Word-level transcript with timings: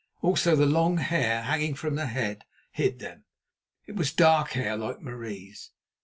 Also 0.23 0.55
the 0.55 0.65
long 0.65 0.97
hair 0.97 1.43
hanging 1.43 1.75
from 1.75 1.93
the 1.93 2.07
head 2.07 2.43
hid 2.71 2.97
them. 2.97 3.25
It 3.85 3.95
was 3.95 4.11
dark 4.11 4.53
hair, 4.53 4.75
like 4.75 4.99
Marie's. 4.99 5.73